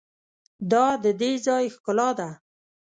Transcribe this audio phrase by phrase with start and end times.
[0.71, 2.29] دا د دې ځای ښکلا ده.